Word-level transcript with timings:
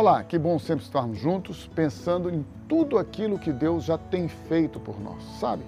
Olá, 0.00 0.24
que 0.24 0.38
bom 0.38 0.58
sempre 0.58 0.82
estarmos 0.82 1.18
juntos, 1.18 1.68
pensando 1.74 2.30
em 2.30 2.42
tudo 2.66 2.96
aquilo 2.96 3.38
que 3.38 3.52
Deus 3.52 3.84
já 3.84 3.98
tem 3.98 4.28
feito 4.28 4.80
por 4.80 4.98
nós, 4.98 5.22
sabe? 5.38 5.62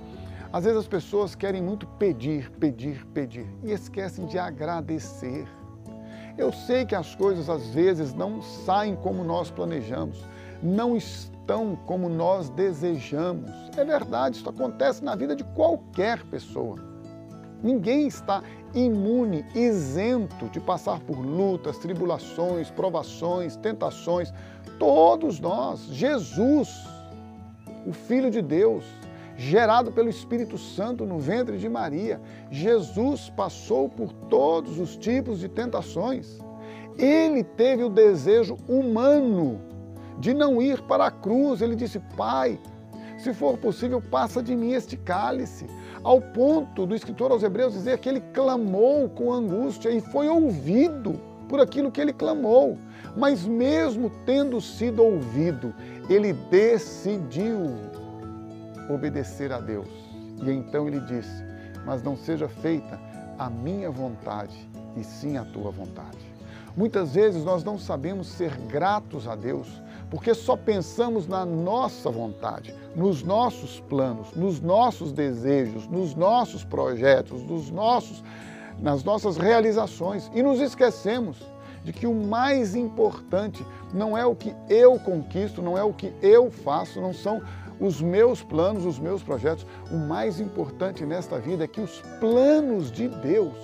Às 0.51 0.65
vezes 0.65 0.79
as 0.79 0.89
pessoas 0.89 1.35
querem 1.35 1.61
muito 1.61 1.87
pedir, 1.87 2.51
pedir, 2.53 3.05
pedir 3.09 3.47
e 3.63 3.73
esquecem 3.73 4.25
de 4.25 4.39
agradecer. 4.39 5.47
Eu 6.39 6.51
sei 6.51 6.87
que 6.87 6.95
as 6.95 7.15
coisas 7.15 7.51
às 7.51 7.75
vezes 7.75 8.15
não 8.15 8.41
saem 8.41 8.97
como 8.97 9.23
nós 9.23 9.51
planejamos, 9.51 10.25
não 10.63 10.97
estão 10.97 11.77
como 11.85 12.09
nós 12.09 12.49
desejamos. 12.49 13.51
É 13.77 13.85
verdade, 13.85 14.39
isso 14.39 14.49
acontece 14.49 15.05
na 15.05 15.15
vida 15.15 15.37
de 15.37 15.45
qualquer 15.45 16.25
pessoa. 16.25 16.92
Ninguém 17.63 18.07
está 18.07 18.43
imune, 18.75 19.45
isento 19.55 20.47
de 20.49 20.59
passar 20.59 21.01
por 21.01 21.19
lutas, 21.19 21.79
tribulações, 21.79 22.71
provações, 22.71 23.57
tentações. 23.57 24.33
Todos 24.79 25.39
nós, 25.39 25.87
Jesus, 25.87 26.69
o 27.87 27.93
Filho 27.93 28.31
de 28.31 28.43
Deus, 28.43 28.85
gerado 29.37 29.93
pelo 29.93 30.09
Espírito 30.09 30.59
Santo 30.59 31.05
no 31.05 31.19
ventre 31.19 31.59
de 31.59 31.69
Maria, 31.69 32.21
Jesus 32.51 33.31
passou 33.31 33.89
por 33.89 34.13
todos 34.13 34.79
os 34.79 34.97
tipos 34.97 35.41
de 35.41 35.49
tentações. 35.49 36.39
Ele 36.99 37.43
teve 37.43 37.85
o 37.85 37.89
desejo 37.89 38.57
humano 38.69 39.61
de 40.19 40.35
não 40.35 40.61
ir 40.61 40.81
para 40.83 41.07
a 41.07 41.11
cruz. 41.11 41.63
Ele 41.63 41.75
disse: 41.75 41.99
Pai, 42.17 42.59
se 43.23 43.33
for 43.33 43.57
possível, 43.57 44.01
passa 44.01 44.43
de 44.43 44.55
mim 44.57 44.73
este 44.73 44.97
cálice 44.97 45.67
ao 46.03 46.21
ponto 46.21 46.85
do 46.85 46.95
escritor 46.95 47.31
aos 47.31 47.43
Hebreus 47.43 47.73
dizer 47.73 47.99
que 47.99 48.09
ele 48.09 48.21
clamou 48.33 49.09
com 49.09 49.33
angústia 49.33 49.91
e 49.91 50.01
foi 50.01 50.29
ouvido 50.29 51.19
por 51.49 51.61
aquilo 51.61 51.91
que 51.91 52.01
ele 52.01 52.13
clamou. 52.13 52.77
Mas 53.17 53.45
mesmo 53.45 54.11
tendo 54.27 54.61
sido 54.61 55.03
ouvido, 55.03 55.73
ele 56.09 56.33
decidiu 56.33 57.77
obedecer 58.91 59.53
a 59.53 59.61
Deus. 59.61 59.89
E 60.43 60.51
então 60.51 60.89
ele 60.89 61.01
disse: 61.01 61.45
Mas 61.85 62.03
não 62.03 62.17
seja 62.17 62.49
feita 62.49 62.99
a 63.39 63.49
minha 63.49 63.91
vontade, 63.91 64.69
e 64.97 65.05
sim 65.05 65.37
a 65.37 65.45
tua 65.45 65.71
vontade. 65.71 66.19
Muitas 66.77 67.15
vezes 67.15 67.45
nós 67.45 67.63
não 67.63 67.79
sabemos 67.79 68.27
ser 68.29 68.57
gratos 68.69 69.29
a 69.29 69.37
Deus 69.37 69.69
porque 70.11 70.35
só 70.35 70.57
pensamos 70.57 71.27
na 71.27 71.45
nossa 71.45 72.11
vontade, 72.11 72.75
nos 72.95 73.23
nossos 73.23 73.81
planos, 73.81 74.33
nos 74.35 74.61
nossos 74.61 75.13
desejos, 75.13 75.87
nos 75.89 76.15
nossos 76.15 76.65
projetos, 76.65 77.43
nos 77.43 77.71
nossos, 77.71 78.23
nas 78.79 79.03
nossas 79.05 79.37
realizações 79.37 80.31
e 80.35 80.43
nos 80.43 80.61
esquecemos 80.61 81.39
de 81.85 81.93
que 81.93 82.07
o 82.07 82.15
mais 82.15 82.77
importante 82.77 83.65
não 83.93 84.17
é 84.17 84.25
o 84.25 84.37
que 84.37 84.55
eu 84.69 84.99
conquisto, 85.01 85.61
não 85.61 85.77
é 85.77 85.83
o 85.83 85.93
que 85.93 86.13
eu 86.23 86.51
faço, 86.51 87.01
não 87.01 87.13
são 87.13 87.43
os 87.81 88.01
meus 88.01 88.43
planos, 88.43 88.87
os 88.87 88.99
meus 88.99 89.23
projetos. 89.23 89.67
O 89.91 89.97
mais 89.97 90.39
importante 90.39 91.05
nesta 91.05 91.39
vida 91.39 91.65
é 91.65 91.67
que 91.67 91.81
os 91.81 92.01
planos 92.21 92.93
de 92.93 93.09
Deus 93.09 93.57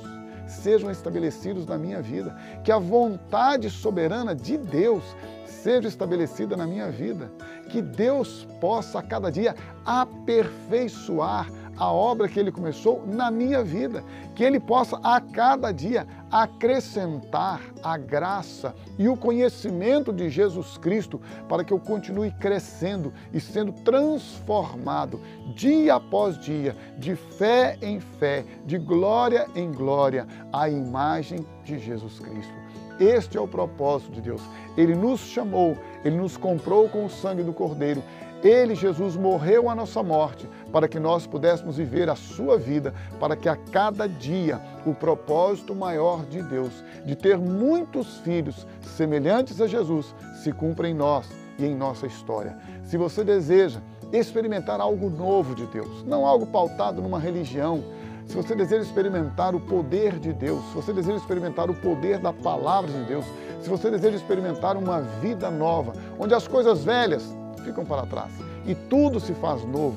sejam 0.48 0.90
estabelecidos 0.90 1.66
na 1.66 1.78
minha 1.78 2.00
vida, 2.02 2.36
que 2.64 2.72
a 2.72 2.78
vontade 2.78 3.70
soberana 3.70 4.34
de 4.34 4.56
Deus 4.56 5.04
seja 5.44 5.88
estabelecida 5.88 6.56
na 6.56 6.66
minha 6.66 6.90
vida, 6.90 7.30
que 7.68 7.82
Deus 7.82 8.46
possa 8.60 9.00
a 9.00 9.02
cada 9.02 9.30
dia 9.30 9.54
aperfeiçoar 9.84 11.50
a 11.78 11.92
obra 11.92 12.28
que 12.28 12.38
Ele 12.38 12.50
começou 12.50 13.04
na 13.06 13.30
minha 13.30 13.62
vida, 13.62 14.02
que 14.34 14.42
Ele 14.42 14.58
possa 14.58 14.98
a 15.02 15.20
cada 15.20 15.72
dia 15.72 16.06
acrescentar 16.30 17.60
a 17.82 17.96
graça 17.96 18.74
e 18.98 19.08
o 19.08 19.16
conhecimento 19.16 20.12
de 20.12 20.28
Jesus 20.28 20.76
Cristo 20.76 21.20
para 21.48 21.64
que 21.64 21.72
eu 21.72 21.78
continue 21.78 22.30
crescendo 22.32 23.12
e 23.32 23.40
sendo 23.40 23.72
transformado 23.72 25.20
dia 25.54 25.94
após 25.94 26.38
dia, 26.38 26.76
de 26.98 27.14
fé 27.14 27.78
em 27.80 28.00
fé, 28.00 28.44
de 28.66 28.78
glória 28.78 29.46
em 29.54 29.70
glória, 29.72 30.26
à 30.52 30.68
imagem 30.68 31.46
de 31.64 31.78
Jesus 31.78 32.18
Cristo. 32.18 32.87
Este 33.00 33.36
é 33.38 33.40
o 33.40 33.48
propósito 33.48 34.10
de 34.10 34.20
Deus. 34.20 34.42
Ele 34.76 34.94
nos 34.94 35.20
chamou, 35.20 35.76
ele 36.04 36.16
nos 36.16 36.36
comprou 36.36 36.88
com 36.88 37.04
o 37.04 37.10
sangue 37.10 37.42
do 37.42 37.52
Cordeiro. 37.52 38.02
Ele, 38.42 38.74
Jesus, 38.74 39.16
morreu 39.16 39.68
a 39.68 39.74
nossa 39.74 40.00
morte 40.02 40.48
para 40.72 40.86
que 40.86 41.00
nós 41.00 41.26
pudéssemos 41.26 41.76
viver 41.76 42.08
a 42.08 42.14
sua 42.14 42.56
vida, 42.56 42.94
para 43.18 43.34
que 43.34 43.48
a 43.48 43.56
cada 43.56 44.08
dia 44.08 44.60
o 44.86 44.94
propósito 44.94 45.74
maior 45.74 46.24
de 46.26 46.40
Deus, 46.42 46.84
de 47.04 47.16
ter 47.16 47.36
muitos 47.36 48.18
filhos 48.18 48.66
semelhantes 48.82 49.60
a 49.60 49.66
Jesus, 49.66 50.14
se 50.42 50.52
cumpra 50.52 50.88
em 50.88 50.94
nós 50.94 51.28
e 51.58 51.66
em 51.66 51.74
nossa 51.74 52.06
história. 52.06 52.56
Se 52.84 52.96
você 52.96 53.24
deseja 53.24 53.80
experimentar 54.12 54.80
algo 54.80 55.10
novo 55.10 55.54
de 55.54 55.66
Deus, 55.66 56.04
não 56.04 56.24
algo 56.24 56.46
pautado 56.46 57.02
numa 57.02 57.18
religião, 57.18 57.82
se 58.28 58.36
você 58.36 58.54
deseja 58.54 58.82
experimentar 58.82 59.54
o 59.54 59.60
poder 59.60 60.18
de 60.18 60.34
Deus, 60.34 60.62
se 60.66 60.74
você 60.74 60.92
deseja 60.92 61.16
experimentar 61.16 61.70
o 61.70 61.74
poder 61.74 62.18
da 62.18 62.30
palavra 62.30 62.92
de 62.92 63.04
Deus, 63.04 63.24
se 63.62 63.70
você 63.70 63.90
deseja 63.90 64.16
experimentar 64.16 64.76
uma 64.76 65.00
vida 65.00 65.50
nova, 65.50 65.94
onde 66.18 66.34
as 66.34 66.46
coisas 66.46 66.84
velhas 66.84 67.34
ficam 67.64 67.86
para 67.86 68.06
trás 68.06 68.30
e 68.66 68.74
tudo 68.74 69.18
se 69.18 69.32
faz 69.32 69.64
novo, 69.64 69.96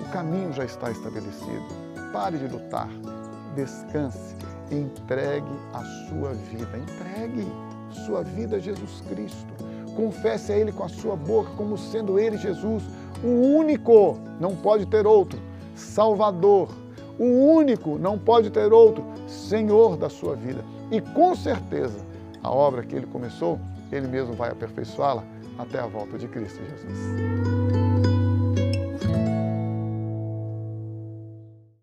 o 0.00 0.08
caminho 0.10 0.54
já 0.54 0.64
está 0.64 0.90
estabelecido. 0.90 1.66
Pare 2.14 2.38
de 2.38 2.48
lutar, 2.48 2.88
descanse, 3.54 4.34
entregue 4.70 5.46
a 5.74 5.84
sua 6.08 6.32
vida, 6.32 6.78
entregue 6.78 7.46
sua 8.06 8.22
vida 8.22 8.56
a 8.56 8.58
Jesus 8.58 9.02
Cristo. 9.06 9.54
Confesse 9.94 10.50
a 10.50 10.56
Ele 10.56 10.72
com 10.72 10.84
a 10.84 10.88
sua 10.88 11.14
boca 11.14 11.50
como 11.58 11.76
sendo 11.76 12.18
Ele, 12.18 12.38
Jesus, 12.38 12.82
o 13.22 13.28
único, 13.28 14.18
não 14.40 14.56
pode 14.56 14.86
ter 14.86 15.06
outro, 15.06 15.38
Salvador 15.74 16.85
o 17.18 17.24
único, 17.24 17.98
não 17.98 18.18
pode 18.18 18.50
ter 18.50 18.72
outro, 18.72 19.04
Senhor 19.26 19.96
da 19.96 20.08
sua 20.08 20.36
vida. 20.36 20.64
E 20.90 21.00
com 21.00 21.34
certeza, 21.34 21.98
a 22.42 22.50
obra 22.50 22.82
que 22.82 22.94
ele 22.94 23.06
começou, 23.06 23.58
ele 23.90 24.06
mesmo 24.06 24.34
vai 24.34 24.50
aperfeiçoá-la 24.50 25.24
até 25.58 25.78
a 25.78 25.86
volta 25.86 26.18
de 26.18 26.28
Cristo 26.28 26.60
Jesus. 26.64 27.55